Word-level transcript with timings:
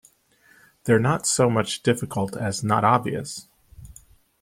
They're 0.85 0.97
not 0.97 1.27
so 1.27 1.47
much 1.47 1.83
difficult 1.83 2.35
as 2.35 2.63
not 2.63 2.83
obvious. 2.83 3.47